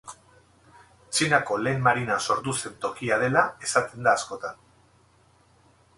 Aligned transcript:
Txinako 1.17 1.57
lehen 1.67 1.83
marina 1.89 2.17
sortu 2.27 2.57
zen 2.63 2.79
tokia 2.87 3.21
dela 3.25 3.47
esaten 3.69 4.09
da 4.09 4.19
askotan. 4.21 4.61